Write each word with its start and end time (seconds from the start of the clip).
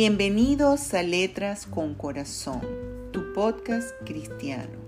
Bienvenidos 0.00 0.94
a 0.94 1.02
Letras 1.02 1.66
con 1.66 1.94
Corazón, 1.94 2.60
tu 3.10 3.32
podcast 3.32 3.90
cristiano. 4.06 4.78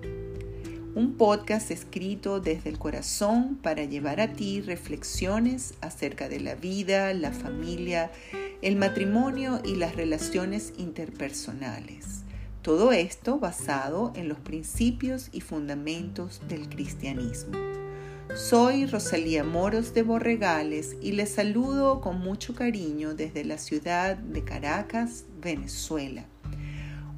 Un 0.95 1.17
podcast 1.19 1.73
escrito 1.73 2.39
desde 2.39 2.71
el 2.71 2.79
corazón 2.79 3.59
para 3.61 3.83
llevar 3.83 4.21
a 4.21 4.35
ti 4.35 4.61
reflexiones 4.61 5.75
acerca 5.81 6.29
de 6.29 6.39
la 6.39 6.55
vida, 6.55 7.13
la 7.13 7.33
familia, 7.33 8.13
el 8.63 8.77
matrimonio 8.77 9.61
y 9.65 9.75
las 9.75 9.97
relaciones 9.97 10.75
interpersonales. 10.79 12.23
Todo 12.63 12.93
esto 12.93 13.41
basado 13.41 14.13
en 14.15 14.29
los 14.29 14.39
principios 14.39 15.29
y 15.33 15.41
fundamentos 15.41 16.41
del 16.47 16.69
cristianismo. 16.69 17.70
Soy 18.37 18.87
Rosalía 18.87 19.43
Moros 19.43 19.93
de 19.93 20.05
Borregales 20.05 20.97
y 21.03 21.13
les 21.13 21.31
saludo 21.31 22.01
con 22.01 22.21
mucho 22.21 22.55
cariño 22.55 23.15
desde 23.15 23.45
la 23.45 23.59
ciudad 23.59 24.17
de 24.17 24.45
Caracas, 24.45 25.25
Venezuela. 25.43 26.25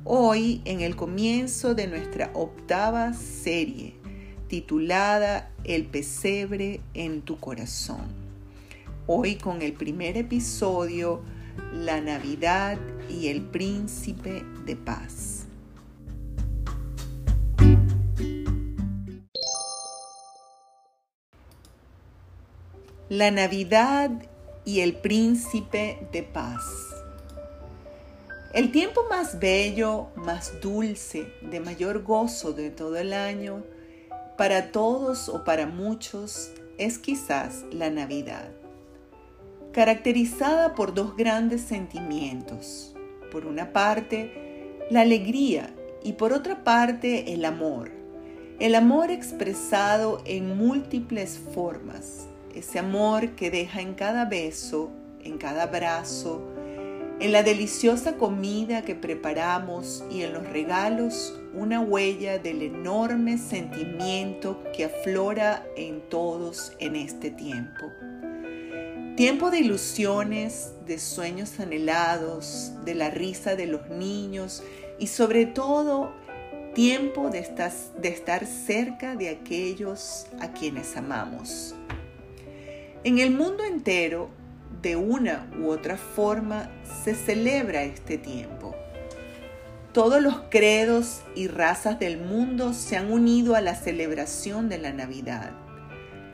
Hoy, 0.05 0.63
en 0.65 0.81
el 0.81 0.97
comienzo 0.97 1.75
de 1.75 1.87
nuestra 1.87 2.31
octava 2.33 3.13
serie, 3.13 3.95
titulada 4.49 5.51
El 5.65 5.85
pesebre 5.85 6.81
en 6.95 7.21
tu 7.21 7.39
corazón. 7.39 8.07
Hoy 9.07 9.37
con 9.37 9.61
el 9.61 9.75
primer 9.75 10.17
episodio, 10.17 11.21
La 11.75 12.01
Navidad 12.01 12.79
y 13.11 13.29
el 13.29 13.43
Príncipe 13.43 14.45
de 14.65 14.77
Paz. 14.77 15.42
La 23.15 23.31
Navidad 23.31 24.11
y 24.65 24.81
el 24.81 24.95
Príncipe 24.95 25.99
de 26.13 26.23
Paz. 26.23 26.65
El 28.55 28.73
tiempo 28.73 29.03
más 29.11 29.39
bello, 29.39 30.07
más 30.17 30.63
dulce, 30.63 31.27
de 31.43 31.61
mayor 31.61 32.05
gozo 32.05 32.55
de 32.55 32.71
todo 32.71 32.97
el 32.97 33.13
año, 33.13 33.65
para 34.39 34.73
todos 34.73 35.29
o 35.29 35.45
para 35.45 35.67
muchos, 35.67 36.53
es 36.79 36.97
quizás 36.99 37.67
la 37.71 37.91
Navidad, 37.91 38.49
caracterizada 39.75 40.75
por 40.75 40.95
dos 40.95 41.15
grandes 41.15 41.61
sentimientos. 41.61 42.95
Por 43.31 43.45
una 43.45 43.75
parte, 43.75 44.87
la 44.89 45.03
alegría 45.03 45.77
y 46.03 46.15
por 46.15 46.33
otra 46.33 46.65
parte, 46.65 47.35
el 47.35 47.45
amor. 47.45 47.91
El 48.59 48.75
amor 48.75 49.11
expresado 49.11 50.23
en 50.25 50.57
múltiples 50.57 51.39
formas 51.53 52.29
ese 52.55 52.79
amor 52.79 53.31
que 53.31 53.51
deja 53.51 53.81
en 53.81 53.95
cada 53.95 54.25
beso, 54.25 54.91
en 55.23 55.39
cada 55.39 55.65
abrazo, 55.65 56.43
en 57.21 57.31
la 57.31 57.43
deliciosa 57.43 58.17
comida 58.17 58.83
que 58.83 58.95
preparamos 58.95 60.05
y 60.11 60.23
en 60.23 60.33
los 60.33 60.49
regalos 60.49 61.39
una 61.55 61.81
huella 61.81 62.39
del 62.39 62.63
enorme 62.63 63.39
sentimiento 63.39 64.63
que 64.75 64.87
aflora 64.87 65.65
en 65.77 66.01
todos 66.09 66.73
en 66.79 66.97
este 66.97 67.31
tiempo. 67.31 67.87
Tiempo 69.17 69.51
de 69.51 69.61
ilusiones, 69.61 70.73
de 70.87 70.99
sueños 70.99 71.61
anhelados, 71.61 72.73
de 72.85 72.95
la 72.95 73.11
risa 73.11 73.55
de 73.55 73.67
los 73.67 73.89
niños 73.91 74.63
y 74.99 75.07
sobre 75.07 75.47
todo 75.47 76.13
tiempo 76.75 77.29
de 77.29 77.39
estar, 77.39 77.71
de 77.99 78.09
estar 78.09 78.47
cerca 78.47 79.15
de 79.15 79.29
aquellos 79.29 80.27
a 80.41 80.53
quienes 80.53 80.97
amamos. 80.97 81.75
En 83.05 83.19
el 83.19 83.33
mundo 83.33 83.65
entero, 83.65 84.31
de 84.81 84.95
una 84.95 85.51
u 85.59 85.71
otra 85.71 85.97
forma, 85.97 86.71
se 87.03 87.17
celebra 87.17 87.83
este 87.83 88.17
tiempo. 88.17 88.77
Todos 89.93 90.23
los 90.23 90.43
credos 90.51 91.23
y 91.35 91.49
razas 91.49 91.99
del 91.99 92.19
mundo 92.19 92.73
se 92.73 92.97
han 92.97 93.11
unido 93.11 93.57
a 93.57 93.61
la 93.61 93.75
celebración 93.75 94.69
de 94.69 94.79
la 94.79 94.93
Navidad. 94.93 95.51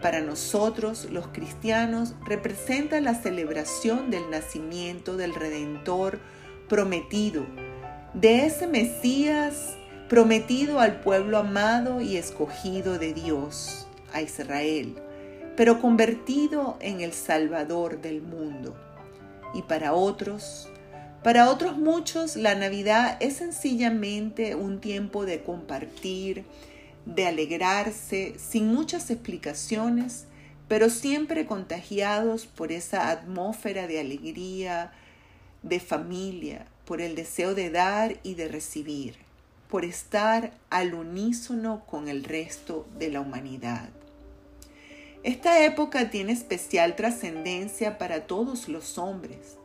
Para 0.02 0.20
nosotros, 0.20 1.08
los 1.10 1.28
cristianos, 1.28 2.14
representa 2.26 3.00
la 3.00 3.14
celebración 3.14 4.10
del 4.10 4.28
nacimiento 4.28 5.16
del 5.16 5.34
Redentor 5.34 6.18
prometido, 6.68 7.46
de 8.12 8.44
ese 8.44 8.66
Mesías 8.66 9.78
prometido 10.10 10.80
al 10.80 11.00
pueblo 11.00 11.38
amado 11.38 12.02
y 12.02 12.18
escogido 12.18 12.98
de 12.98 13.14
Dios, 13.14 13.86
a 14.12 14.20
Israel 14.20 14.96
pero 15.58 15.80
convertido 15.80 16.76
en 16.80 17.00
el 17.00 17.12
Salvador 17.12 18.00
del 18.00 18.22
mundo. 18.22 18.76
Y 19.54 19.62
para 19.62 19.92
otros, 19.92 20.68
para 21.24 21.50
otros 21.50 21.76
muchos, 21.76 22.36
la 22.36 22.54
Navidad 22.54 23.16
es 23.18 23.38
sencillamente 23.38 24.54
un 24.54 24.80
tiempo 24.80 25.26
de 25.26 25.42
compartir, 25.42 26.44
de 27.06 27.26
alegrarse, 27.26 28.36
sin 28.38 28.72
muchas 28.72 29.10
explicaciones, 29.10 30.26
pero 30.68 30.90
siempre 30.90 31.44
contagiados 31.44 32.46
por 32.46 32.70
esa 32.70 33.10
atmósfera 33.10 33.88
de 33.88 33.98
alegría, 33.98 34.92
de 35.64 35.80
familia, 35.80 36.66
por 36.84 37.00
el 37.00 37.16
deseo 37.16 37.56
de 37.56 37.70
dar 37.70 38.20
y 38.22 38.34
de 38.34 38.46
recibir, 38.46 39.16
por 39.68 39.84
estar 39.84 40.52
al 40.70 40.94
unísono 40.94 41.84
con 41.84 42.06
el 42.06 42.22
resto 42.22 42.86
de 42.96 43.10
la 43.10 43.20
humanidad. 43.20 43.88
Esta 45.24 45.64
época 45.64 46.10
tiene 46.10 46.32
especial 46.32 46.94
trascendencia 46.94 47.98
para 47.98 48.26
todos 48.26 48.68
los 48.68 48.98
hombres. 48.98 49.58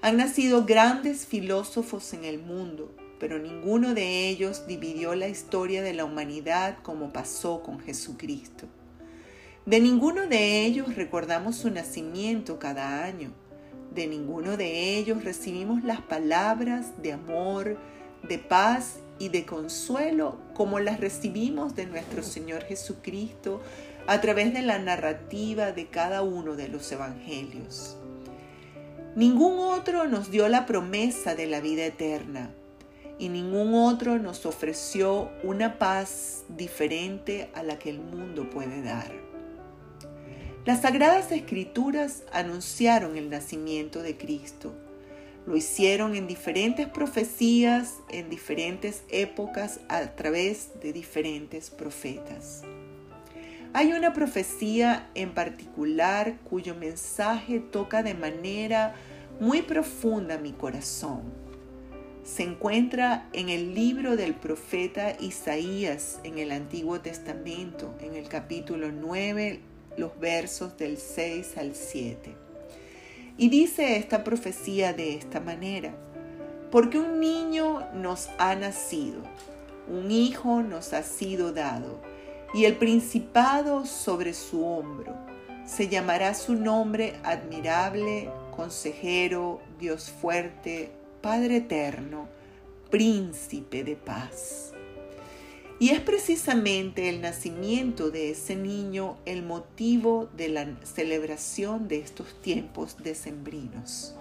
Han 0.00 0.16
nacido 0.16 0.64
grandes 0.64 1.26
filósofos 1.26 2.14
en 2.14 2.24
el 2.24 2.38
mundo, 2.38 2.90
pero 3.20 3.38
ninguno 3.38 3.94
de 3.94 4.28
ellos 4.28 4.66
dividió 4.66 5.14
la 5.14 5.28
historia 5.28 5.82
de 5.82 5.92
la 5.92 6.06
humanidad 6.06 6.78
como 6.82 7.12
pasó 7.12 7.62
con 7.62 7.80
Jesucristo. 7.80 8.66
De 9.66 9.80
ninguno 9.80 10.26
de 10.26 10.64
ellos 10.64 10.94
recordamos 10.94 11.56
su 11.56 11.70
nacimiento 11.70 12.58
cada 12.58 13.04
año. 13.04 13.30
De 13.94 14.06
ninguno 14.06 14.56
de 14.56 14.96
ellos 14.96 15.22
recibimos 15.22 15.84
las 15.84 16.00
palabras 16.00 17.02
de 17.02 17.12
amor, 17.12 17.78
de 18.22 18.38
paz 18.38 19.00
y 19.18 19.28
de 19.28 19.46
consuelo 19.46 20.38
como 20.54 20.80
las 20.80 20.98
recibimos 20.98 21.76
de 21.76 21.86
nuestro 21.86 22.22
Señor 22.22 22.64
Jesucristo 22.64 23.60
a 24.06 24.20
través 24.20 24.52
de 24.52 24.62
la 24.62 24.78
narrativa 24.78 25.72
de 25.72 25.86
cada 25.86 26.22
uno 26.22 26.56
de 26.56 26.68
los 26.68 26.90
evangelios. 26.92 27.96
Ningún 29.16 29.58
otro 29.58 30.06
nos 30.06 30.30
dio 30.30 30.48
la 30.48 30.66
promesa 30.66 31.34
de 31.34 31.46
la 31.46 31.60
vida 31.60 31.86
eterna 31.86 32.50
y 33.18 33.28
ningún 33.28 33.74
otro 33.74 34.18
nos 34.18 34.44
ofreció 34.44 35.30
una 35.42 35.78
paz 35.78 36.44
diferente 36.48 37.48
a 37.54 37.62
la 37.62 37.78
que 37.78 37.90
el 37.90 38.00
mundo 38.00 38.50
puede 38.50 38.82
dar. 38.82 39.12
Las 40.64 40.82
sagradas 40.82 41.30
escrituras 41.30 42.24
anunciaron 42.32 43.16
el 43.16 43.30
nacimiento 43.30 44.02
de 44.02 44.16
Cristo. 44.16 44.74
Lo 45.46 45.56
hicieron 45.56 46.16
en 46.16 46.26
diferentes 46.26 46.88
profecías, 46.88 47.98
en 48.08 48.30
diferentes 48.30 49.04
épocas, 49.10 49.80
a 49.88 50.16
través 50.16 50.80
de 50.80 50.94
diferentes 50.94 51.68
profetas. 51.68 52.62
Hay 53.76 53.92
una 53.92 54.12
profecía 54.12 55.10
en 55.16 55.34
particular 55.34 56.38
cuyo 56.48 56.76
mensaje 56.76 57.58
toca 57.58 58.04
de 58.04 58.14
manera 58.14 58.94
muy 59.40 59.62
profunda 59.62 60.38
mi 60.38 60.52
corazón. 60.52 61.22
Se 62.22 62.44
encuentra 62.44 63.28
en 63.32 63.48
el 63.48 63.74
libro 63.74 64.14
del 64.14 64.34
profeta 64.34 65.16
Isaías 65.18 66.20
en 66.22 66.38
el 66.38 66.52
Antiguo 66.52 67.00
Testamento, 67.00 67.92
en 68.00 68.14
el 68.14 68.28
capítulo 68.28 68.92
9, 68.92 69.58
los 69.96 70.20
versos 70.20 70.78
del 70.78 70.96
6 70.96 71.58
al 71.58 71.74
7. 71.74 72.32
Y 73.38 73.48
dice 73.48 73.96
esta 73.96 74.22
profecía 74.22 74.92
de 74.92 75.16
esta 75.16 75.40
manera, 75.40 75.92
porque 76.70 77.00
un 77.00 77.18
niño 77.18 77.88
nos 77.92 78.30
ha 78.38 78.54
nacido, 78.54 79.20
un 79.88 80.12
hijo 80.12 80.62
nos 80.62 80.92
ha 80.92 81.02
sido 81.02 81.52
dado 81.52 82.13
y 82.54 82.66
el 82.66 82.76
principado 82.76 83.84
sobre 83.84 84.32
su 84.32 84.64
hombro. 84.64 85.14
Se 85.66 85.88
llamará 85.88 86.34
su 86.34 86.54
nombre 86.54 87.14
admirable, 87.24 88.30
consejero, 88.54 89.60
Dios 89.80 90.10
fuerte, 90.10 90.92
Padre 91.20 91.56
eterno, 91.56 92.28
príncipe 92.90 93.82
de 93.82 93.96
paz. 93.96 94.72
Y 95.80 95.90
es 95.90 96.00
precisamente 96.00 97.08
el 97.08 97.20
nacimiento 97.20 98.10
de 98.10 98.30
ese 98.30 98.54
niño 98.54 99.16
el 99.24 99.42
motivo 99.42 100.28
de 100.36 100.48
la 100.48 100.66
celebración 100.84 101.88
de 101.88 101.98
estos 101.98 102.40
tiempos 102.40 102.98
decembrinos. 103.02 104.14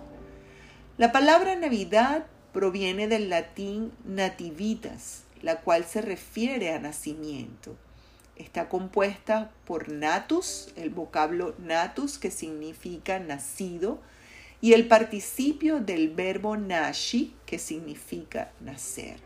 La 0.98 1.12
palabra 1.12 1.56
Navidad 1.56 2.26
proviene 2.52 3.08
del 3.08 3.30
latín 3.30 3.92
nativitas, 4.06 5.24
la 5.44 5.62
cual 5.62 5.84
se 5.84 6.02
refiere 6.02 6.74
a 6.74 6.80
nacimiento. 6.80 7.76
Está 8.36 8.68
compuesta 8.70 9.52
por 9.66 9.90
natus, 9.90 10.74
el 10.76 10.90
vocablo 10.90 11.56
natus 11.60 12.18
que 12.18 12.32
significa 12.32 13.20
nacido, 13.20 14.00
y 14.62 14.74
el 14.74 14.88
participio 14.88 15.82
del 15.82 16.10
verbo 16.10 16.56
nashi, 16.56 17.36
que 17.46 17.60
significa 17.60 18.52
nacer. 18.62 19.18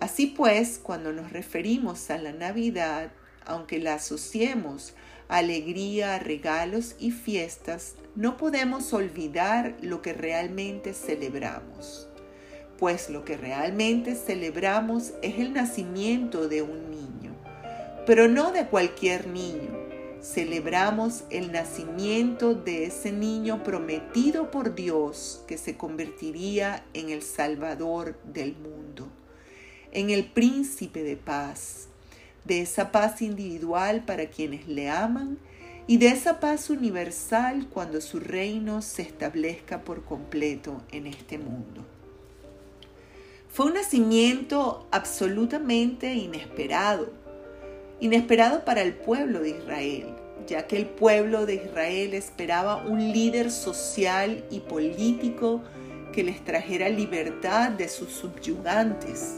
Así 0.00 0.26
pues, 0.26 0.78
cuando 0.82 1.12
nos 1.12 1.32
referimos 1.32 2.10
a 2.10 2.18
la 2.18 2.32
Navidad, 2.32 3.12
aunque 3.46 3.78
la 3.78 3.94
asociemos 3.94 4.94
a 5.28 5.38
alegría, 5.38 6.18
regalos 6.18 6.96
y 6.98 7.10
fiestas, 7.10 7.94
no 8.14 8.36
podemos 8.36 8.92
olvidar 8.92 9.76
lo 9.80 10.02
que 10.02 10.12
realmente 10.12 10.92
celebramos, 10.94 12.08
pues 12.78 13.10
lo 13.10 13.24
que 13.24 13.36
realmente 13.36 14.14
celebramos 14.14 15.12
es 15.22 15.38
el 15.38 15.52
nacimiento 15.52 16.48
de 16.48 16.62
un 16.62 16.90
niño, 16.90 17.05
pero 18.06 18.28
no 18.28 18.52
de 18.52 18.66
cualquier 18.66 19.26
niño. 19.26 19.84
Celebramos 20.22 21.24
el 21.30 21.52
nacimiento 21.52 22.54
de 22.54 22.86
ese 22.86 23.12
niño 23.12 23.62
prometido 23.62 24.50
por 24.50 24.74
Dios 24.74 25.42
que 25.46 25.58
se 25.58 25.76
convertiría 25.76 26.84
en 26.94 27.10
el 27.10 27.22
Salvador 27.22 28.18
del 28.24 28.56
mundo, 28.56 29.08
en 29.92 30.10
el 30.10 30.24
príncipe 30.24 31.02
de 31.02 31.16
paz, 31.16 31.88
de 32.44 32.60
esa 32.60 32.92
paz 32.92 33.22
individual 33.22 34.04
para 34.04 34.30
quienes 34.30 34.68
le 34.68 34.88
aman 34.88 35.38
y 35.88 35.98
de 35.98 36.08
esa 36.08 36.40
paz 36.40 36.70
universal 36.70 37.68
cuando 37.68 38.00
su 38.00 38.18
reino 38.18 38.82
se 38.82 39.02
establezca 39.02 39.82
por 39.82 40.04
completo 40.04 40.82
en 40.90 41.06
este 41.06 41.38
mundo. 41.38 41.84
Fue 43.48 43.66
un 43.66 43.74
nacimiento 43.74 44.86
absolutamente 44.90 46.14
inesperado, 46.14 47.10
inesperado 48.00 48.64
para 48.64 48.82
el 48.82 48.94
pueblo 48.94 49.40
de 49.40 49.50
Israel, 49.50 50.06
ya 50.46 50.66
que 50.66 50.76
el 50.76 50.86
pueblo 50.86 51.46
de 51.46 51.54
Israel 51.54 52.14
esperaba 52.14 52.76
un 52.76 53.12
líder 53.12 53.50
social 53.50 54.44
y 54.50 54.60
político 54.60 55.62
que 56.12 56.22
les 56.22 56.44
trajera 56.44 56.88
libertad 56.88 57.70
de 57.70 57.88
sus 57.88 58.10
subyugantes. 58.10 59.36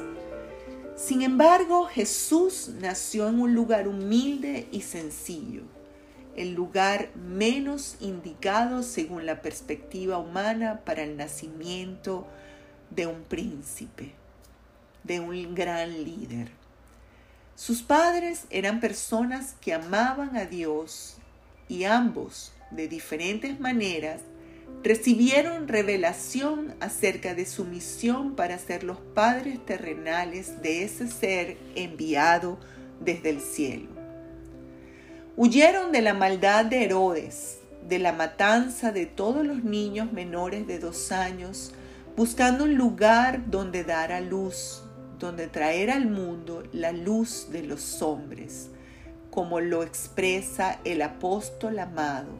Sin 0.96 1.22
embargo, 1.22 1.87
Jesús 1.87 2.70
nació 2.81 3.28
en 3.28 3.40
un 3.40 3.55
lugar 3.55 3.87
humilde 3.88 4.66
y 4.72 4.82
sencillo 4.82 5.62
el 6.38 6.54
lugar 6.54 7.11
menos 7.16 7.96
indicado 7.99 8.84
según 8.84 9.26
la 9.26 9.43
perspectiva 9.43 10.19
humana 10.19 10.82
para 10.84 11.02
el 11.02 11.16
nacimiento 11.16 12.28
de 12.90 13.08
un 13.08 13.22
príncipe, 13.25 14.12
de 15.02 15.19
un 15.19 15.56
gran 15.56 16.04
líder. 16.04 16.57
Sus 17.58 17.82
padres 17.82 18.44
eran 18.50 18.78
personas 18.78 19.56
que 19.60 19.75
amaban 19.75 20.37
a 20.37 20.44
Dios 20.44 21.16
y 21.69 21.82
ambos, 21.82 22.52
de 22.70 22.87
diferentes 22.87 23.58
maneras, 23.58 24.20
recibieron 24.84 25.66
revelación 25.66 26.76
acerca 26.78 27.34
de 27.34 27.46
su 27.46 27.64
misión 27.64 28.37
para 28.37 28.58
ser 28.58 28.84
los 28.84 28.99
padres 28.99 29.58
terrenales 29.66 30.62
de 30.62 30.84
ese 30.84 31.08
ser 31.08 31.58
enviado 31.75 32.60
desde 33.00 33.31
el 33.31 33.40
cielo. 33.40 33.88
Huyeron 35.37 35.90
de 35.90 36.02
la 36.02 36.14
maldad 36.14 36.64
de 36.64 36.84
Herodes, 36.84 37.58
de 37.88 37.99
la 37.99 38.12
matanza 38.12 38.93
de 38.93 39.06
todos 39.06 39.44
los 39.44 39.64
niños 39.64 40.12
menores 40.12 40.64
de 40.69 40.78
dos 40.78 41.11
años, 41.11 41.72
buscando 42.16 42.62
un 42.62 42.76
lugar 42.76 43.50
donde 43.50 43.82
dar 43.82 44.12
a 44.12 44.20
luz, 44.20 44.84
donde 45.19 45.49
traer 45.49 45.91
al 45.91 46.06
mundo 46.06 46.62
la 46.73 46.93
luz 46.93 47.49
de 47.50 47.62
los 47.62 48.03
hombres, 48.03 48.69
como 49.31 49.61
lo 49.61 49.82
expresa 49.82 50.81
el 50.85 51.03
apóstol 51.03 51.79
amado 51.79 52.31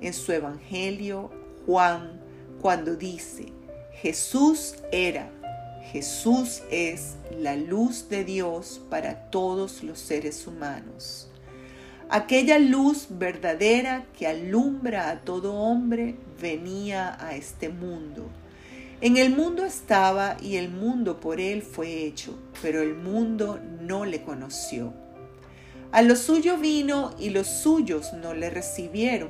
en 0.00 0.12
su 0.12 0.32
Evangelio 0.32 1.30
Juan 1.66 2.20
cuando 2.60 2.96
dice, 2.96 3.52
Jesús 4.00 4.76
era, 4.92 5.30
Jesús 5.92 6.62
es 6.70 7.16
la 7.38 7.56
luz 7.56 8.08
de 8.08 8.24
Dios 8.24 8.80
para 8.90 9.30
todos 9.30 9.82
los 9.82 9.98
seres 9.98 10.46
humanos 10.46 11.28
Aquella 12.10 12.58
luz 12.58 13.06
verdadera 13.08 14.04
que 14.16 14.26
alumbra 14.26 15.10
a 15.10 15.20
todo 15.20 15.54
hombre 15.54 16.16
venía 16.40 17.16
a 17.18 17.34
este 17.34 17.70
mundo. 17.70 18.28
En 19.04 19.18
el 19.18 19.36
mundo 19.36 19.66
estaba 19.66 20.38
y 20.40 20.56
el 20.56 20.70
mundo 20.70 21.20
por 21.20 21.38
él 21.38 21.60
fue 21.60 22.06
hecho, 22.06 22.38
pero 22.62 22.80
el 22.80 22.94
mundo 22.94 23.60
no 23.82 24.06
le 24.06 24.22
conoció. 24.22 24.94
A 25.92 26.00
lo 26.00 26.16
suyo 26.16 26.56
vino 26.56 27.14
y 27.18 27.28
los 27.28 27.46
suyos 27.46 28.14
no 28.14 28.32
le 28.32 28.48
recibieron, 28.48 29.28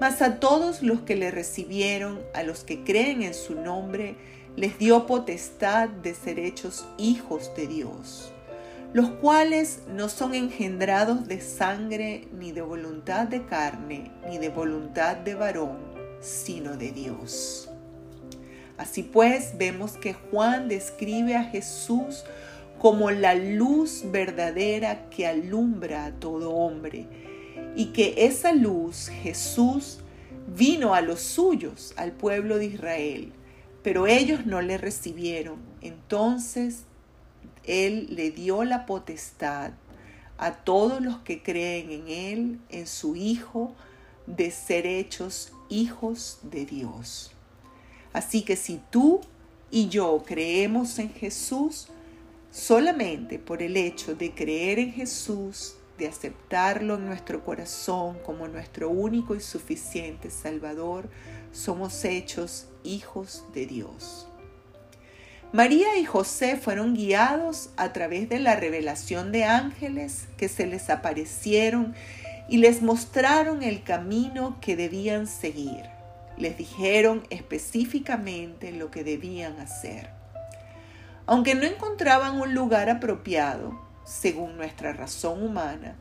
mas 0.00 0.20
a 0.20 0.40
todos 0.40 0.82
los 0.82 1.02
que 1.02 1.14
le 1.14 1.30
recibieron, 1.30 2.22
a 2.34 2.42
los 2.42 2.64
que 2.64 2.82
creen 2.82 3.22
en 3.22 3.34
su 3.34 3.54
nombre, 3.54 4.16
les 4.56 4.78
dio 4.78 5.06
potestad 5.06 5.88
de 5.88 6.12
ser 6.12 6.40
hechos 6.40 6.84
hijos 6.98 7.52
de 7.56 7.68
Dios 7.68 8.32
los 8.92 9.10
cuales 9.10 9.80
no 9.88 10.08
son 10.08 10.36
engendrados 10.36 11.26
de 11.26 11.40
sangre, 11.40 12.28
ni 12.38 12.52
de 12.52 12.62
voluntad 12.62 13.26
de 13.26 13.44
carne, 13.44 14.12
ni 14.28 14.38
de 14.38 14.50
voluntad 14.50 15.16
de 15.16 15.34
varón, 15.34 15.78
sino 16.20 16.76
de 16.76 16.92
Dios. 16.92 17.73
Así 18.76 19.02
pues, 19.02 19.56
vemos 19.56 19.92
que 19.92 20.14
Juan 20.14 20.68
describe 20.68 21.36
a 21.36 21.44
Jesús 21.44 22.24
como 22.78 23.10
la 23.10 23.34
luz 23.34 24.02
verdadera 24.10 25.08
que 25.10 25.26
alumbra 25.26 26.06
a 26.06 26.12
todo 26.12 26.50
hombre, 26.50 27.06
y 27.76 27.86
que 27.86 28.14
esa 28.26 28.52
luz, 28.52 29.08
Jesús, 29.08 30.00
vino 30.56 30.94
a 30.94 31.00
los 31.00 31.20
suyos, 31.20 31.94
al 31.96 32.12
pueblo 32.12 32.58
de 32.58 32.66
Israel, 32.66 33.32
pero 33.82 34.06
ellos 34.06 34.46
no 34.46 34.60
le 34.60 34.78
recibieron. 34.78 35.58
Entonces 35.80 36.84
él 37.66 38.08
le 38.10 38.30
dio 38.30 38.64
la 38.64 38.86
potestad 38.86 39.72
a 40.36 40.52
todos 40.52 41.00
los 41.00 41.18
que 41.18 41.42
creen 41.42 41.90
en 41.90 42.08
Él, 42.08 42.60
en 42.68 42.86
su 42.86 43.16
Hijo, 43.16 43.74
de 44.26 44.50
ser 44.50 44.86
hechos 44.86 45.52
hijos 45.68 46.38
de 46.42 46.66
Dios. 46.66 47.33
Así 48.14 48.42
que 48.42 48.56
si 48.56 48.80
tú 48.90 49.20
y 49.70 49.88
yo 49.88 50.22
creemos 50.24 50.98
en 51.00 51.12
Jesús, 51.12 51.88
solamente 52.50 53.40
por 53.40 53.60
el 53.60 53.76
hecho 53.76 54.14
de 54.14 54.32
creer 54.32 54.78
en 54.78 54.92
Jesús, 54.92 55.74
de 55.98 56.06
aceptarlo 56.06 56.94
en 56.94 57.06
nuestro 57.06 57.44
corazón 57.44 58.18
como 58.24 58.48
nuestro 58.48 58.88
único 58.88 59.34
y 59.34 59.40
suficiente 59.40 60.30
Salvador, 60.30 61.10
somos 61.52 62.04
hechos 62.04 62.68
hijos 62.84 63.44
de 63.52 63.66
Dios. 63.66 64.28
María 65.52 65.98
y 65.98 66.04
José 66.04 66.56
fueron 66.56 66.94
guiados 66.94 67.70
a 67.76 67.92
través 67.92 68.28
de 68.28 68.38
la 68.38 68.54
revelación 68.54 69.32
de 69.32 69.44
ángeles 69.44 70.26
que 70.36 70.48
se 70.48 70.66
les 70.66 70.88
aparecieron 70.88 71.94
y 72.48 72.58
les 72.58 72.80
mostraron 72.80 73.64
el 73.64 73.82
camino 73.82 74.58
que 74.60 74.76
debían 74.76 75.26
seguir. 75.26 75.82
Les 76.36 76.56
dijeron 76.56 77.22
específicamente 77.30 78.72
lo 78.72 78.90
que 78.90 79.04
debían 79.04 79.60
hacer. 79.60 80.10
Aunque 81.26 81.54
no 81.54 81.64
encontraban 81.64 82.40
un 82.40 82.54
lugar 82.54 82.90
apropiado, 82.90 83.80
según 84.04 84.56
nuestra 84.56 84.92
razón 84.92 85.42
humana, 85.42 85.96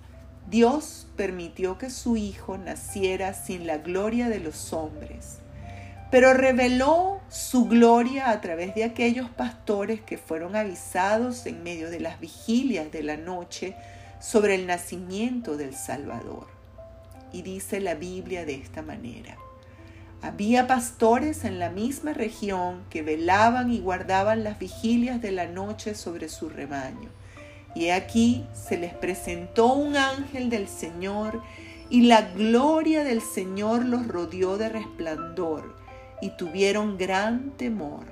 Dios 0.49 1.07
permitió 1.15 1.77
que 1.77 1.89
su 1.89 2.17
Hijo 2.17 2.57
naciera 2.57 3.33
sin 3.33 3.65
la 3.65 3.77
gloria 3.77 4.27
de 4.27 4.39
los 4.39 4.73
hombres 4.73 5.39
pero 6.13 6.35
reveló 6.35 7.21
su 7.27 7.65
gloria 7.65 8.29
a 8.29 8.39
través 8.39 8.75
de 8.75 8.83
aquellos 8.83 9.31
pastores 9.31 9.99
que 9.99 10.19
fueron 10.19 10.55
avisados 10.55 11.47
en 11.47 11.63
medio 11.63 11.89
de 11.89 11.99
las 11.99 12.19
vigilias 12.19 12.91
de 12.91 13.01
la 13.01 13.17
noche 13.17 13.75
sobre 14.19 14.53
el 14.53 14.67
nacimiento 14.67 15.57
del 15.57 15.73
Salvador. 15.73 16.45
Y 17.31 17.41
dice 17.41 17.79
la 17.79 17.95
Biblia 17.95 18.45
de 18.45 18.53
esta 18.53 18.83
manera. 18.83 19.39
Había 20.23 20.67
pastores 20.67 21.43
en 21.43 21.59
la 21.59 21.69
misma 21.69 22.13
región 22.13 22.85
que 22.89 23.01
velaban 23.01 23.73
y 23.73 23.81
guardaban 23.81 24.45
las 24.45 24.57
vigilias 24.57 25.21
de 25.21 25.33
la 25.33 25.47
noche 25.47 25.95
sobre 25.95 26.29
su 26.29 26.47
rebaño. 26.47 27.09
Y 27.75 27.89
aquí 27.89 28.45
se 28.53 28.77
les 28.77 28.93
presentó 28.93 29.73
un 29.73 29.97
ángel 29.97 30.49
del 30.49 30.69
Señor 30.69 31.41
y 31.89 32.03
la 32.03 32.21
gloria 32.21 33.03
del 33.03 33.21
Señor 33.21 33.83
los 33.83 34.07
rodeó 34.07 34.57
de 34.57 34.69
resplandor 34.69 35.75
y 36.21 36.29
tuvieron 36.37 36.97
gran 36.97 37.51
temor. 37.57 38.05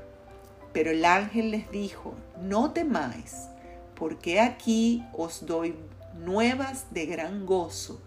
Pero 0.74 0.92
el 0.92 1.06
ángel 1.06 1.52
les 1.52 1.72
dijo, 1.72 2.14
no 2.42 2.72
temáis, 2.72 3.48
porque 3.96 4.42
aquí 4.42 5.06
os 5.14 5.46
doy 5.46 5.76
nuevas 6.20 6.88
de 6.92 7.06
gran 7.06 7.46
gozo, 7.46 8.02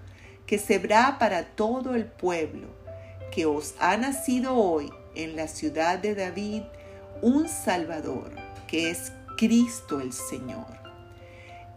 que 0.44 0.58
se 0.58 0.78
verá 0.78 1.16
para 1.18 1.46
todo 1.46 1.94
el 1.94 2.04
pueblo, 2.04 2.83
que 3.34 3.46
os 3.46 3.74
ha 3.80 3.96
nacido 3.96 4.54
hoy 4.54 4.90
en 5.14 5.36
la 5.36 5.48
ciudad 5.48 5.98
de 5.98 6.14
David 6.14 6.62
un 7.22 7.48
Salvador, 7.48 8.30
que 8.68 8.90
es 8.90 9.12
Cristo 9.36 10.00
el 10.00 10.12
Señor. 10.12 10.66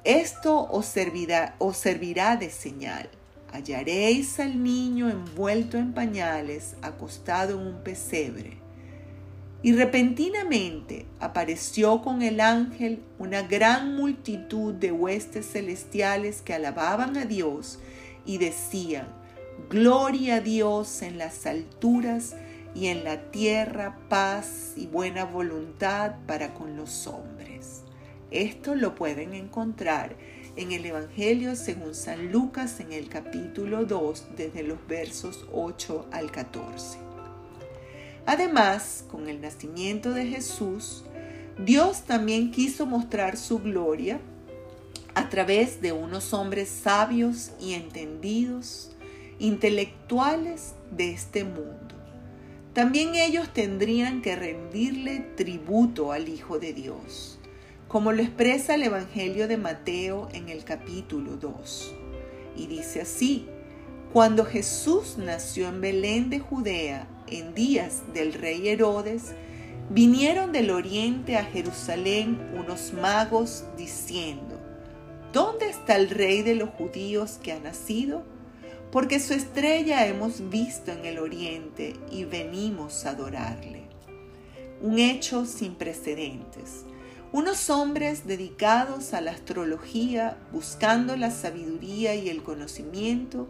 Esto 0.04 0.68
os 0.70 0.86
servirá, 0.86 1.56
os 1.60 1.78
servirá 1.78 2.38
de 2.38 2.50
señal 2.50 3.10
hallaréis 3.52 4.40
al 4.40 4.64
niño 4.64 5.10
envuelto 5.10 5.78
en 5.78 5.94
pañales, 5.94 6.76
acostado 6.82 7.60
en 7.60 7.68
un 7.68 7.84
pesebre. 7.84 8.58
Y 9.64 9.74
repentinamente 9.74 11.08
apareció 11.20 12.02
con 12.02 12.22
el 12.22 12.40
ángel 12.40 13.02
una 13.18 13.42
gran 13.42 13.96
multitud 13.96 14.74
de 14.74 14.92
huestes 14.92 15.52
celestiales 15.52 16.42
que 16.42 16.54
alababan 16.54 17.18
a 17.18 17.26
Dios 17.26 17.80
y 18.26 18.38
decían, 18.38 19.08
Gloria 19.70 20.36
a 20.36 20.42
Dios 20.42 21.02
en 21.02 21.18
las 21.18 21.46
alturas 21.46 22.36
y 22.74 22.88
en 22.88 23.04
la 23.04 23.32
tierra 23.32 23.98
paz 24.08 24.74
y 24.78 24.88
buena 24.88 25.26
voluntad 25.26 26.16
para 26.26 26.54
con 26.54 26.78
los 26.78 27.06
hombres. 27.08 27.82
Esto 28.32 28.76
lo 28.76 28.96
pueden 28.96 29.34
encontrar 29.34 30.16
en 30.56 30.72
el 30.72 30.86
Evangelio 30.86 31.56
según 31.56 31.96
San 31.96 32.32
Lucas 32.32 32.80
en 32.80 32.94
el 32.94 33.10
capítulo 33.10 33.86
2 33.86 34.28
desde 34.38 34.64
los 34.64 34.78
versos 34.88 35.46
8 35.52 36.08
al 36.12 36.32
14. 36.32 37.00
Además, 38.26 39.06
con 39.10 39.28
el 39.28 39.42
nacimiento 39.42 40.12
de 40.12 40.28
Jesús, 40.28 41.04
Dios 41.58 42.04
también 42.04 42.52
quiso 42.52 42.86
mostrar 42.86 43.36
su 43.38 43.60
gloria 43.60 44.20
a 45.16 45.30
través 45.30 45.82
de 45.82 45.92
unos 45.92 46.34
hombres 46.34 46.70
sabios 46.70 47.52
y 47.60 47.74
entendidos, 47.74 48.92
intelectuales 49.40 50.74
de 50.92 51.12
este 51.12 51.44
mundo. 51.44 51.96
También 52.74 53.16
ellos 53.16 53.52
tendrían 53.54 54.22
que 54.22 54.36
rendirle 54.36 55.20
tributo 55.36 56.12
al 56.12 56.30
Hijo 56.30 56.60
de 56.60 56.74
Dios, 56.74 57.40
como 57.88 58.12
lo 58.12 58.22
expresa 58.22 58.76
el 58.76 58.84
Evangelio 58.84 59.48
de 59.48 59.58
Mateo 59.58 60.30
en 60.34 60.50
el 60.50 60.64
capítulo 60.64 61.38
2. 61.38 61.96
Y 62.56 62.68
dice 62.68 63.02
así, 63.02 63.48
cuando 64.14 64.46
Jesús 64.46 65.18
nació 65.18 65.70
en 65.70 65.82
Belén 65.82 66.30
de 66.30 66.40
Judea, 66.40 67.08
en 67.28 67.54
días 67.54 68.04
del 68.14 68.34
rey 68.34 68.68
Herodes, 68.70 69.34
vinieron 69.90 70.52
del 70.52 70.72
oriente 70.72 71.38
a 71.38 71.44
Jerusalén 71.44 72.40
unos 72.56 72.94
magos 72.94 73.66
diciendo, 73.78 74.60
¿Dónde 75.34 75.70
está 75.70 75.96
el 75.96 76.10
rey 76.10 76.42
de 76.42 76.56
los 76.56 76.70
judíos 76.70 77.40
que 77.44 77.52
ha 77.52 77.60
nacido? 77.60 78.24
Porque 78.98 79.20
su 79.20 79.36
estrella 79.36 80.08
hemos 80.08 80.50
visto 80.50 80.92
en 80.92 81.06
el 81.06 81.20
oriente 81.20 81.94
y 82.10 82.26
venimos 82.26 83.06
a 83.06 83.12
adorarle. 83.12 83.84
Un 84.82 84.98
hecho 84.98 85.46
sin 85.46 85.76
precedentes. 85.76 86.84
Unos 87.32 87.70
hombres 87.70 88.26
dedicados 88.26 89.14
a 89.14 89.22
la 89.22 89.34
astrología, 89.34 90.40
buscando 90.52 91.16
la 91.16 91.30
sabiduría 91.30 92.16
y 92.16 92.28
el 92.30 92.42
conocimiento, 92.42 93.48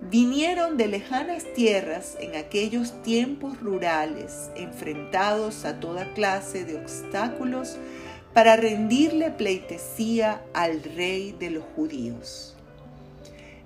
vinieron 0.00 0.76
de 0.76 0.88
lejanas 0.88 1.44
tierras 1.54 2.16
en 2.18 2.34
aquellos 2.34 3.00
tiempos 3.04 3.60
rurales, 3.60 4.50
enfrentados 4.56 5.64
a 5.64 5.78
toda 5.78 6.12
clase 6.12 6.64
de 6.64 6.74
obstáculos, 6.74 7.76
para 8.34 8.56
rendirle 8.56 9.30
pleitesía 9.30 10.42
al 10.54 10.82
rey 10.82 11.36
de 11.38 11.50
los 11.50 11.64
judíos. 11.76 12.57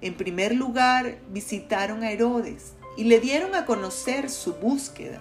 En 0.03 0.15
primer 0.15 0.55
lugar, 0.55 1.19
visitaron 1.31 2.03
a 2.03 2.11
Herodes 2.11 2.75
y 2.97 3.05
le 3.05 3.21
dieron 3.21 3.55
a 3.55 3.65
conocer 3.65 4.29
su 4.31 4.55
búsqueda. 4.55 5.21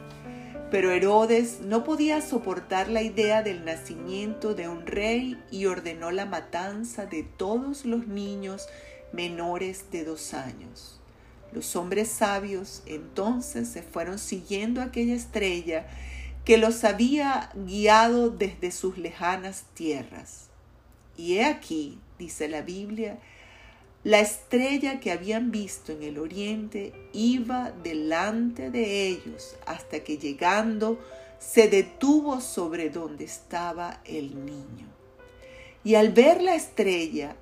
Pero 0.72 0.90
Herodes 0.90 1.60
no 1.62 1.84
podía 1.84 2.22
soportar 2.22 2.90
la 2.90 3.04
idea 3.04 3.44
del 3.44 3.64
nacimiento 3.64 4.56
de 4.56 4.68
un 4.68 4.88
rey 4.88 5.38
y 5.52 5.68
ordenó 5.68 6.10
la 6.12 6.26
matanza 6.26 7.06
de 7.06 7.24
todos 7.24 7.86
los 7.86 8.08
niños 8.08 8.68
menores 9.14 9.92
de 9.92 10.04
dos 10.04 10.34
años. 10.34 11.00
Los 11.52 11.76
hombres 11.76 12.08
sabios 12.08 12.82
entonces 12.86 13.68
se 13.68 13.84
fueron 13.84 14.18
siguiendo 14.18 14.82
aquella 14.82 15.14
estrella 15.14 15.86
que 16.46 16.58
los 16.58 16.84
había 16.86 17.52
guiado 17.54 18.30
desde 18.30 18.72
sus 18.72 18.98
lejanas 18.98 19.66
tierras. 19.76 20.48
Y 21.18 21.36
he 21.36 21.46
aquí, 21.46 22.00
dice 22.18 22.48
la 22.48 22.62
Biblia, 22.62 23.20
la 24.03 24.20
estrella 24.20 25.00
que 25.00 25.12
habían 25.12 25.51
visto 25.51 25.91
en 25.91 26.01
el 26.01 26.17
oriente 26.17 26.91
iba 27.13 27.72
delante 27.84 28.72
de 28.72 29.08
ellos 29.08 29.55
hasta 29.67 30.00
que 30.00 30.17
llegando 30.17 31.00
se 31.38 31.67
detuvo 31.67 32.41
sobre 32.41 32.89
donde 32.89 33.25
estaba 33.25 34.01
el 34.05 34.46
niño. 34.46 34.88
Y 35.84 35.96
al 35.96 36.10
ver 36.10 36.41
la 36.41 36.55
estrella, 36.55 37.36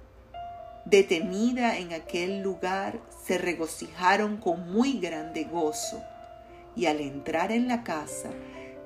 detenida 0.86 1.78
en 1.78 1.94
aquel 1.94 2.42
lugar, 2.42 3.00
se 3.26 3.38
regocijaron 3.38 4.38
con 4.38 4.72
muy 4.72 5.00
grande 5.00 5.46
gozo, 5.46 6.02
y 6.76 6.86
al 6.86 7.02
entrar 7.02 7.52
en 7.52 7.68
la 7.68 7.84
casa, 7.84 8.32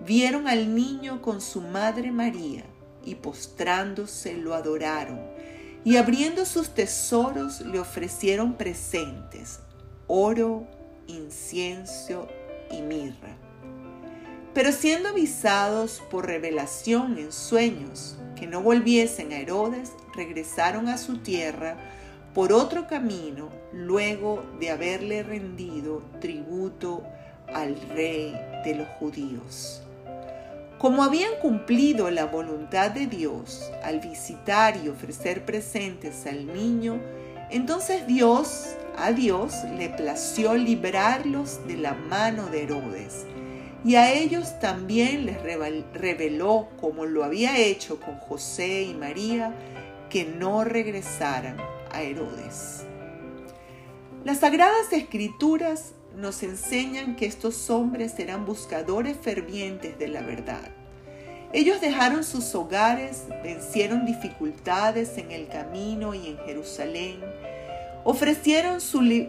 vieron 0.06 0.48
al 0.48 0.74
niño 0.76 1.22
con 1.22 1.42
su 1.42 1.62
madre 1.62 2.12
María, 2.12 2.64
y 3.06 3.16
postrándose 3.16 4.34
lo 4.34 4.56
adoraron, 4.56 5.33
y 5.86 5.98
abriendo 5.98 6.46
sus 6.46 6.70
tesoros 6.70 7.62
le 7.62 7.80
ofrecieron 7.80 8.54
presentes, 8.54 9.60
oro, 10.08 10.66
incienso 11.08 12.28
y 12.72 12.82
mirra. 12.82 13.38
Pero 14.54 14.72
siendo 14.72 15.10
avisados 15.10 16.02
por 16.12 16.28
revelación 16.28 17.18
en 17.18 17.32
sueños 17.32 18.18
que 18.36 18.48
no 18.48 18.62
volviesen 18.62 19.34
a 19.34 19.38
Herodes, 19.38 19.92
regresaron 20.16 20.88
a 20.88 20.98
su 20.98 21.18
tierra 21.18 21.78
por 22.34 22.54
otro 22.54 22.88
camino 22.88 23.50
luego 23.74 24.44
de 24.60 24.70
haberle 24.70 25.24
rendido 25.24 26.04
tributo 26.22 27.04
al 27.54 27.76
rey 27.90 28.34
de 28.64 28.76
los 28.76 28.88
judíos. 29.00 29.82
Como 30.84 31.02
habían 31.02 31.36
cumplido 31.42 32.12
la 32.12 32.26
voluntad 32.26 32.92
de 32.92 33.08
Dios 33.08 33.72
al 33.86 34.02
visitar 34.02 34.76
y 34.76 34.90
ofrecer 34.90 35.46
presentes 35.46 36.26
al 36.26 36.46
niño, 36.46 37.00
entonces 37.50 38.06
Dios, 38.06 38.76
a 38.98 39.14
Dios, 39.14 39.54
le 39.78 39.88
plació 39.88 40.56
librarlos 40.56 41.66
de 41.68 41.78
la 41.78 41.94
mano 41.94 42.48
de 42.48 42.64
Herodes. 42.64 43.26
Y 43.86 43.96
a 43.96 44.12
ellos 44.12 44.60
también 44.60 45.26
les 45.26 45.42
reveló, 45.94 46.68
como 46.82 47.06
lo 47.06 47.24
había 47.24 47.58
hecho 47.58 48.02
con 48.02 48.18
José 48.18 48.84
y 48.84 48.94
María, 48.94 49.56
que 50.10 50.26
no 50.26 50.66
regresaran 50.66 51.56
a 51.94 52.02
Herodes. 52.02 52.84
Las 54.26 54.40
sagradas 54.40 54.92
escrituras 54.92 55.94
nos 56.16 56.44
enseñan 56.44 57.16
que 57.16 57.26
estos 57.26 57.70
hombres 57.70 58.18
eran 58.20 58.46
buscadores 58.46 59.18
fervientes 59.18 59.98
de 59.98 60.08
la 60.08 60.22
verdad. 60.22 60.70
Ellos 61.54 61.82
dejaron 61.82 62.24
sus 62.24 62.56
hogares, 62.56 63.26
vencieron 63.44 64.06
dificultades 64.06 65.18
en 65.18 65.32
el 65.32 65.48
camino 65.48 66.14
y 66.16 66.28
en 66.28 66.38
Jerusalén, 66.40 67.20
ofrecieron 68.04 68.80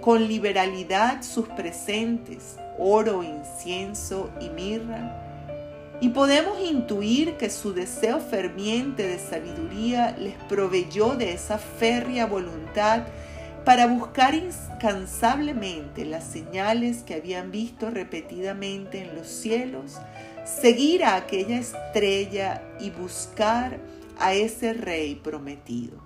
con 0.01 0.27
liberalidad 0.27 1.23
sus 1.23 1.49
presentes, 1.49 2.57
oro, 2.79 3.23
incienso 3.23 4.31
y 4.41 4.49
mirra, 4.49 5.21
y 6.01 6.09
podemos 6.09 6.59
intuir 6.61 7.37
que 7.37 7.51
su 7.51 7.73
deseo 7.73 8.21
ferviente 8.21 9.07
de 9.07 9.19
sabiduría 9.19 10.17
les 10.19 10.35
proveyó 10.49 11.17
de 11.17 11.33
esa 11.33 11.59
férrea 11.59 12.27
voluntad 12.27 13.05
para 13.65 13.87
buscar 13.87 14.35
incansablemente 14.35 16.05
las 16.05 16.25
señales 16.25 17.03
que 17.03 17.15
habían 17.15 17.51
visto 17.51 17.91
repetidamente 17.91 19.03
en 19.03 19.15
los 19.15 19.27
cielos, 19.27 19.99
seguir 20.45 21.05
a 21.05 21.17
aquella 21.17 21.59
estrella 21.59 22.63
y 22.79 22.91
buscar 22.91 23.79
a 24.19 24.35
ese 24.35 24.75
rey 24.75 25.15
prometido. 25.15 25.97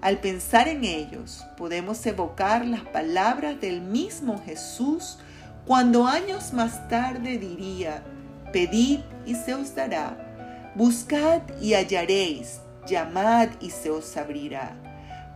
Al 0.00 0.18
pensar 0.18 0.68
en 0.68 0.84
ellos, 0.84 1.44
podemos 1.56 2.06
evocar 2.06 2.64
las 2.64 2.82
palabras 2.82 3.60
del 3.60 3.80
mismo 3.80 4.40
Jesús 4.44 5.18
cuando 5.66 6.06
años 6.06 6.52
más 6.52 6.88
tarde 6.88 7.36
diría, 7.36 8.04
Pedid 8.52 9.00
y 9.26 9.34
se 9.34 9.54
os 9.54 9.74
dará. 9.74 10.72
Buscad 10.74 11.42
y 11.60 11.74
hallaréis. 11.74 12.60
Llamad 12.86 13.48
y 13.60 13.70
se 13.70 13.90
os 13.90 14.16
abrirá. 14.16 14.87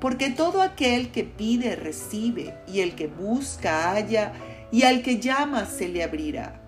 Porque 0.03 0.31
todo 0.31 0.63
aquel 0.63 1.13
que 1.13 1.23
pide 1.23 1.77
recibe, 1.77 2.57
y 2.67 2.81
el 2.81 2.97
que 2.97 3.07
busca 3.07 3.93
halla, 3.93 4.33
y 4.73 4.83
al 4.83 5.01
que 5.01 5.21
llama 5.21 5.65
se 5.65 5.87
le 5.89 6.03
abrirá. 6.03 6.61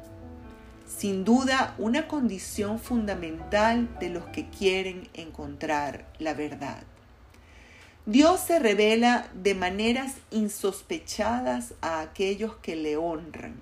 Sin 0.87 1.25
duda, 1.25 1.75
una 1.79 2.07
condición 2.07 2.79
fundamental 2.79 3.88
de 3.99 4.11
los 4.11 4.25
que 4.26 4.49
quieren 4.50 5.09
encontrar 5.14 6.07
la 6.21 6.33
verdad. 6.33 6.85
Dios 8.07 8.38
se 8.38 8.61
revela 8.61 9.26
de 9.35 9.57
maneras 9.57 10.14
insospechadas 10.31 11.75
a 11.81 12.03
aquellos 12.03 12.55
que 12.59 12.76
le 12.76 12.97
honran. 12.97 13.57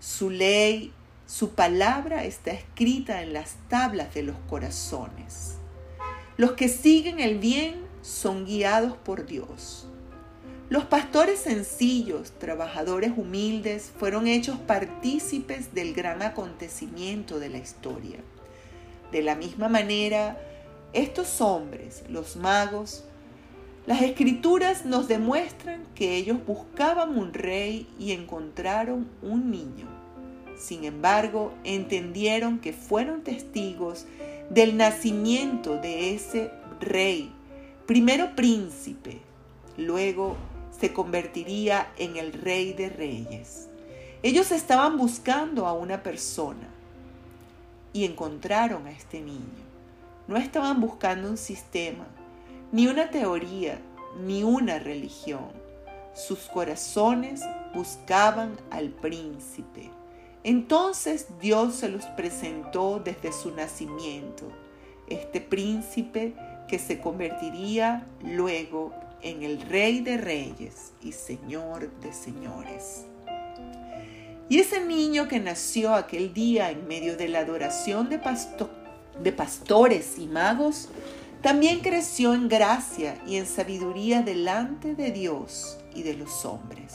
Su 0.00 0.30
ley 0.30 0.92
su 1.26 1.50
palabra 1.54 2.24
está 2.24 2.50
escrita 2.50 3.22
en 3.22 3.32
las 3.32 3.56
tablas 3.68 4.14
de 4.14 4.24
los 4.24 4.36
corazones. 4.48 5.56
Los 6.36 6.52
que 6.52 6.68
siguen 6.68 7.20
el 7.20 7.38
bien 7.38 7.85
son 8.06 8.44
guiados 8.44 8.96
por 8.96 9.26
Dios. 9.26 9.88
Los 10.68 10.84
pastores 10.84 11.40
sencillos, 11.40 12.30
trabajadores 12.38 13.12
humildes, 13.16 13.92
fueron 13.98 14.28
hechos 14.28 14.58
partícipes 14.58 15.74
del 15.74 15.92
gran 15.92 16.22
acontecimiento 16.22 17.40
de 17.40 17.48
la 17.48 17.58
historia. 17.58 18.18
De 19.10 19.22
la 19.22 19.34
misma 19.34 19.68
manera, 19.68 20.40
estos 20.92 21.40
hombres, 21.40 22.04
los 22.08 22.36
magos, 22.36 23.02
las 23.86 24.02
escrituras 24.02 24.84
nos 24.84 25.08
demuestran 25.08 25.84
que 25.96 26.16
ellos 26.16 26.38
buscaban 26.46 27.18
un 27.18 27.32
rey 27.34 27.88
y 27.98 28.12
encontraron 28.12 29.08
un 29.20 29.50
niño. 29.50 29.88
Sin 30.56 30.84
embargo, 30.84 31.52
entendieron 31.64 32.60
que 32.60 32.72
fueron 32.72 33.22
testigos 33.22 34.06
del 34.50 34.76
nacimiento 34.76 35.76
de 35.80 36.14
ese 36.14 36.50
rey, 36.80 37.32
primero 37.86 38.34
príncipe, 38.34 39.20
luego 39.76 40.36
se 40.78 40.92
convertiría 40.92 41.88
en 41.96 42.16
el 42.16 42.32
rey 42.32 42.72
de 42.72 42.88
reyes. 42.88 43.68
Ellos 44.22 44.50
estaban 44.50 44.98
buscando 44.98 45.66
a 45.66 45.72
una 45.72 46.02
persona 46.02 46.68
y 47.92 48.04
encontraron 48.04 48.86
a 48.86 48.90
este 48.90 49.20
niño. 49.20 49.64
No 50.26 50.36
estaban 50.36 50.80
buscando 50.80 51.30
un 51.30 51.36
sistema, 51.36 52.06
ni 52.72 52.88
una 52.88 53.10
teoría, 53.10 53.78
ni 54.20 54.42
una 54.42 54.80
religión. 54.80 55.50
Sus 56.12 56.40
corazones 56.40 57.42
buscaban 57.74 58.56
al 58.70 58.88
príncipe. 58.88 59.90
Entonces 60.42 61.28
Dios 61.40 61.76
se 61.76 61.88
los 61.88 62.04
presentó 62.06 63.00
desde 63.02 63.32
su 63.32 63.52
nacimiento, 63.52 64.46
este 65.08 65.40
príncipe 65.40 66.34
que 66.68 66.78
se 66.78 67.00
convertiría 67.00 68.06
luego 68.22 68.92
en 69.22 69.42
el 69.42 69.60
Rey 69.62 70.00
de 70.00 70.16
Reyes 70.16 70.92
y 71.02 71.12
Señor 71.12 71.90
de 72.00 72.12
Señores. 72.12 73.06
Y 74.48 74.60
ese 74.60 74.84
niño 74.84 75.26
que 75.26 75.40
nació 75.40 75.94
aquel 75.94 76.32
día 76.32 76.70
en 76.70 76.86
medio 76.86 77.16
de 77.16 77.28
la 77.28 77.40
adoración 77.40 78.08
de, 78.08 78.20
de 79.20 79.32
pastores 79.32 80.18
y 80.18 80.26
magos, 80.26 80.88
también 81.42 81.80
creció 81.80 82.34
en 82.34 82.48
gracia 82.48 83.20
y 83.26 83.36
en 83.36 83.46
sabiduría 83.46 84.22
delante 84.22 84.94
de 84.94 85.10
Dios 85.10 85.78
y 85.94 86.02
de 86.02 86.14
los 86.14 86.44
hombres. 86.44 86.94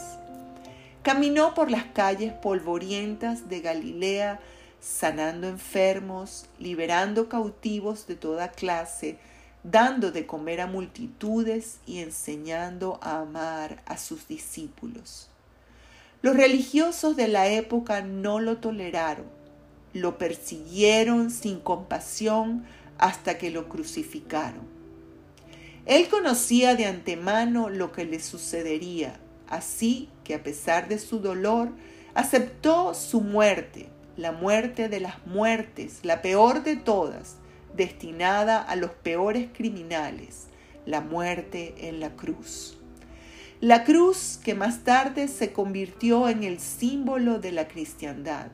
Caminó 1.04 1.54
por 1.54 1.72
las 1.72 1.86
calles 1.86 2.32
polvorientas 2.34 3.50
de 3.50 3.62
Galilea, 3.62 4.40
sanando 4.80 5.48
enfermos, 5.48 6.46
liberando 6.60 7.28
cautivos 7.28 8.08
de 8.08 8.16
toda 8.16 8.52
clase, 8.52 9.18
dando 9.64 10.12
de 10.12 10.26
comer 10.26 10.62
a 10.62 10.68
multitudes 10.68 11.80
y 11.86 12.00
enseñando 12.00 13.00
a 13.02 13.20
amar 13.20 13.82
a 13.86 13.98
sus 13.98 14.28
discípulos. 14.28 15.30
Los 16.22 16.36
religiosos 16.36 17.16
de 17.16 17.28
la 17.28 17.48
época 17.48 18.02
no 18.02 18.40
lo 18.40 18.58
toleraron, 18.58 19.26
lo 19.94 20.18
persiguieron 20.18 21.32
sin 21.32 21.60
compasión 21.60 22.64
hasta 22.98 23.38
que 23.38 23.52
lo 23.52 23.68
crucificaron. 23.68 24.70
Él 25.86 26.08
conocía 26.10 26.76
de 26.76 26.86
antemano 26.86 27.70
lo 27.70 27.92
que 27.92 28.06
le 28.06 28.20
sucedería, 28.20 29.20
así 29.48 30.10
que 30.24 30.36
a 30.36 30.44
pesar 30.44 30.88
de 30.88 31.00
su 31.00 31.20
dolor, 31.20 31.72
aceptó 32.14 32.94
su 32.94 33.22
muerte, 33.22 33.90
la 34.16 34.32
muerte 34.32 34.90
de 34.90 35.00
las 35.00 35.26
muertes, 35.26 36.00
la 36.04 36.22
peor 36.22 36.64
de 36.64 36.76
todas, 36.76 37.38
destinada 37.76 38.62
a 38.62 38.76
los 38.76 38.92
peores 38.92 39.50
criminales, 39.54 40.48
la 40.86 41.02
muerte 41.02 41.76
en 41.88 42.00
la 42.00 42.16
cruz. 42.16 42.78
La 43.62 43.84
cruz 43.84 44.40
que 44.44 44.56
más 44.56 44.84
tarde 44.84 45.28
se 45.28 45.54
convirtió 45.54 46.28
en 46.28 46.44
el 46.44 46.60
símbolo 46.60 47.38
de 47.38 47.52
la 47.52 47.68
cristiandad. 47.68 48.48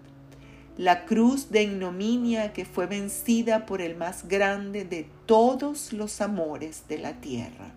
La 0.75 1.05
cruz 1.05 1.49
de 1.49 1.63
ignominia 1.63 2.51
que 2.51 2.65
fue 2.65 2.87
vencida 2.87 3.65
por 3.65 3.81
el 3.81 3.95
más 3.95 4.27
grande 4.27 4.83
de 4.83 5.07
todos 5.25 5.93
los 5.93 6.19
amores 6.19 6.83
de 6.89 6.97
la 6.97 7.13
tierra, 7.21 7.71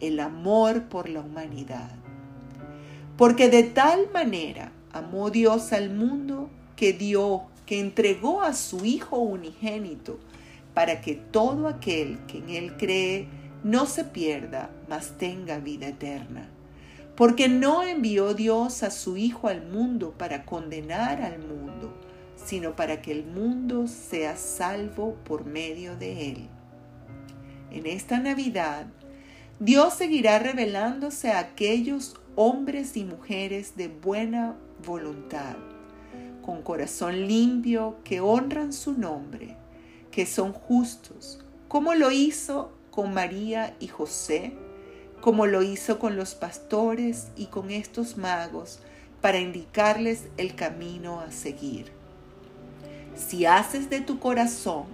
el 0.00 0.20
amor 0.20 0.84
por 0.84 1.08
la 1.08 1.20
humanidad. 1.20 1.90
Porque 3.16 3.50
de 3.50 3.64
tal 3.64 4.08
manera 4.12 4.70
amó 4.92 5.30
Dios 5.30 5.72
al 5.72 5.90
mundo 5.90 6.50
que 6.76 6.92
dio, 6.92 7.42
que 7.66 7.80
entregó 7.80 8.42
a 8.42 8.54
su 8.54 8.84
Hijo 8.84 9.18
unigénito, 9.18 10.20
para 10.74 11.00
que 11.00 11.14
todo 11.14 11.68
aquel 11.68 12.18
que 12.26 12.38
en 12.38 12.50
Él 12.50 12.76
cree 12.76 13.28
no 13.62 13.86
se 13.86 14.04
pierda, 14.04 14.70
mas 14.88 15.18
tenga 15.18 15.58
vida 15.58 15.88
eterna. 15.88 16.48
Porque 17.16 17.48
no 17.48 17.82
envió 17.82 18.34
Dios 18.34 18.82
a 18.82 18.90
su 18.90 19.16
Hijo 19.16 19.48
al 19.48 19.66
mundo 19.66 20.14
para 20.16 20.44
condenar 20.44 21.20
al 21.20 21.38
mundo, 21.38 21.94
sino 22.36 22.74
para 22.76 23.02
que 23.02 23.12
el 23.12 23.26
mundo 23.26 23.86
sea 23.86 24.36
salvo 24.36 25.16
por 25.24 25.44
medio 25.44 25.96
de 25.96 26.30
Él. 26.30 26.48
En 27.70 27.86
esta 27.86 28.18
Navidad, 28.18 28.86
Dios 29.58 29.94
seguirá 29.94 30.38
revelándose 30.38 31.30
a 31.30 31.40
aquellos 31.40 32.16
hombres 32.36 32.96
y 32.96 33.04
mujeres 33.04 33.76
de 33.76 33.88
buena 33.88 34.56
voluntad, 34.86 35.56
con 36.40 36.62
corazón 36.62 37.28
limpio, 37.28 37.98
que 38.02 38.20
honran 38.20 38.72
su 38.72 38.94
nombre 38.94 39.59
que 40.10 40.26
son 40.26 40.52
justos, 40.52 41.40
como 41.68 41.94
lo 41.94 42.10
hizo 42.10 42.72
con 42.90 43.14
María 43.14 43.76
y 43.80 43.88
José, 43.88 44.52
como 45.20 45.46
lo 45.46 45.62
hizo 45.62 45.98
con 45.98 46.16
los 46.16 46.34
pastores 46.34 47.28
y 47.36 47.46
con 47.46 47.70
estos 47.70 48.16
magos, 48.16 48.80
para 49.20 49.38
indicarles 49.38 50.24
el 50.36 50.54
camino 50.54 51.20
a 51.20 51.30
seguir. 51.30 51.92
Si 53.14 53.44
haces 53.44 53.90
de 53.90 54.00
tu 54.00 54.18
corazón 54.18 54.86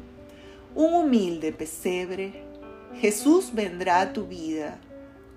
un 0.74 0.94
humilde 0.94 1.52
pesebre, 1.52 2.44
Jesús 3.00 3.50
vendrá 3.55 4.00
a 4.00 4.12
tu 4.12 4.26
vida 4.26 4.79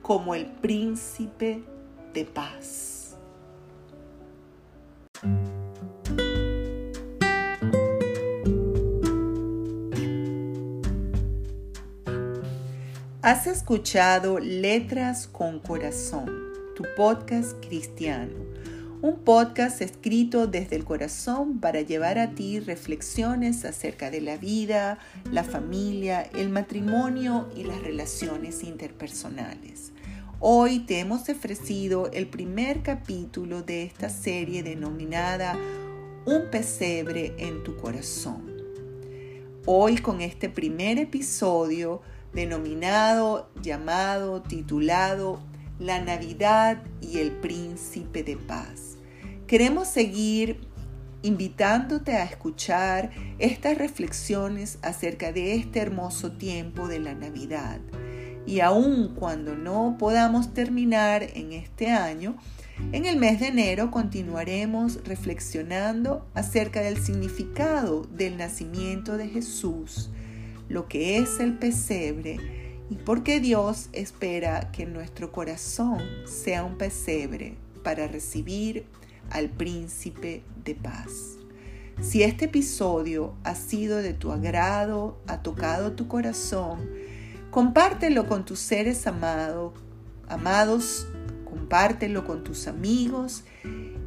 como 0.02 0.34
el 0.34 0.48
príncipe 0.48 1.63
de 2.13 2.26
paz. 2.26 2.99
Has 13.30 13.46
escuchado 13.46 14.39
Letras 14.39 15.28
con 15.28 15.60
Corazón, 15.60 16.32
tu 16.76 16.84
podcast 16.98 17.63
cristiano, 17.63 18.34
un 19.04 19.20
podcast 19.20 19.84
escrito 19.84 20.48
desde 20.48 20.76
el 20.76 20.84
corazón 20.84 21.60
para 21.60 21.82
llevar 21.82 22.18
a 22.18 22.32
ti 22.32 22.60
reflexiones 22.60 23.65
acerca 23.65 24.10
de 24.10 24.22
la 24.22 24.38
vida, 24.38 24.98
la 25.32 25.44
familia, 25.44 26.24
el 26.24 26.50
matrimonio 26.50 27.48
y 27.56 27.65
las 27.65 27.80
relaciones 27.84 28.63
interpersonales. 28.63 29.92
Hoy 30.39 30.80
te 30.80 30.98
hemos 30.98 31.30
ofrecido 31.30 32.10
el 32.12 32.26
primer 32.26 32.82
capítulo 32.82 33.62
de 33.62 33.84
esta 33.84 34.10
serie 34.10 34.63
denominada 34.63 35.56
Un 36.26 36.50
pesebre 36.50 37.36
en 37.38 37.62
tu 37.63 37.78
corazón. 37.78 38.50
Hoy 39.68 40.00
con 40.00 40.22
este 40.22 40.50
primer 40.50 40.98
episodio 40.98 42.02
denominado, 42.34 43.50
llamado, 43.62 44.42
titulado 44.42 45.39
La 45.80 46.02
Navidad 46.02 46.84
y 47.02 47.20
el 47.20 47.32
Príncipe 47.32 48.24
de 48.24 48.38
Paz. 48.38 48.98
Queremos 49.48 49.88
seguir 49.88 50.62
invitándote 51.22 52.13
a 52.13 52.24
escuchar 52.24 53.12
estas 53.39 53.78
reflexiones 53.78 54.78
acerca 54.82 55.32
de 55.32 55.56
este 55.56 55.80
hermoso 55.80 56.34
tiempo 56.34 56.88
de 56.88 57.00
la 57.00 57.13
Navidad. 57.13 57.80
Y 58.46 58.62
aun 58.62 59.15
cuando 59.15 59.56
no 59.56 59.98
podamos 60.00 60.54
terminar 60.54 61.24
en 61.34 61.52
este 61.52 61.92
año, 61.92 62.38
en 62.94 63.06
el 63.06 63.18
mes 63.18 63.39
de 63.42 63.48
enero 63.48 63.92
continuaremos 63.92 65.04
reflexionando 65.04 66.26
acerca 66.34 66.82
del 66.82 66.98
significado 66.98 68.04
del 68.04 68.38
nacimiento 68.38 69.18
de 69.18 69.28
Jesús 69.28 70.10
lo 70.70 70.88
que 70.88 71.18
es 71.18 71.40
el 71.40 71.58
pesebre 71.58 72.38
y 72.90 72.96
porque 72.96 73.40
Dios 73.40 73.90
espera 73.92 74.72
que 74.72 74.86
nuestro 74.86 75.32
corazón 75.32 76.00
sea 76.26 76.64
un 76.64 76.78
pesebre 76.78 77.56
para 77.84 78.08
recibir 78.08 78.86
al 79.30 79.50
príncipe 79.50 80.44
de 80.64 80.76
paz. 80.76 81.38
Si 82.02 82.24
este 82.24 82.46
episodio 82.46 83.36
ha 83.44 83.56
sido 83.56 83.98
de 83.98 84.14
tu 84.14 84.32
agrado, 84.32 85.20
ha 85.28 85.42
tocado 85.44 85.92
tu 85.92 86.08
corazón, 86.08 86.90
compártelo 87.52 88.28
con 88.28 88.46
tus 88.46 88.60
seres 88.60 89.06
amados, 89.06 89.74
amados, 90.28 91.08
compártelo 91.44 92.26
con 92.26 92.44
tus 92.44 92.68
amigos 92.68 93.44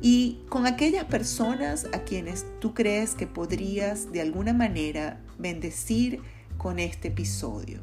y 0.00 0.40
con 0.48 0.66
aquellas 0.66 1.04
personas 1.04 1.86
a 1.92 2.00
quienes 2.00 2.46
tú 2.60 2.74
crees 2.74 3.14
que 3.14 3.26
podrías 3.26 4.10
de 4.10 4.20
alguna 4.20 4.52
manera 4.52 5.20
bendecir 5.38 6.20
con 6.62 6.78
este 6.78 7.08
episodio. 7.08 7.80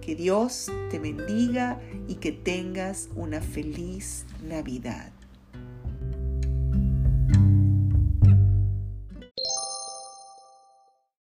Que 0.00 0.16
Dios 0.16 0.70
te 0.90 0.98
bendiga 0.98 1.80
y 2.08 2.14
que 2.14 2.32
tengas 2.32 3.08
una 3.14 3.40
feliz 3.40 4.24
Navidad. 4.42 5.15